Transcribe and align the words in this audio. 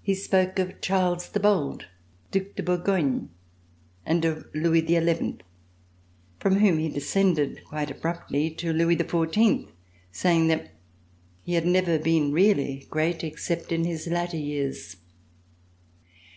He 0.00 0.14
spoke 0.14 0.60
of 0.60 0.80
Charles 0.80 1.28
the 1.28 1.40
Bold, 1.40 1.86
Due 2.30 2.52
de 2.54 2.62
Bourgogne, 2.62 3.30
and 4.04 4.24
of 4.24 4.46
Louis 4.54 4.86
XI, 4.86 5.38
from 6.38 6.60
whom 6.60 6.78
he 6.78 6.88
descended 6.88 7.64
quite 7.64 7.90
abruptly 7.90 8.48
to 8.50 8.72
Louis 8.72 8.94
XIV, 8.96 9.66
saying 10.12 10.46
that 10.46 10.70
he 11.42 11.54
had 11.54 11.66
never 11.66 11.98
been 11.98 12.30
really 12.30 12.86
great 12.90 13.24
except 13.24 13.72
in 13.72 13.82
his 13.84 14.06
latter 14.06 14.36
years. 14.36 14.98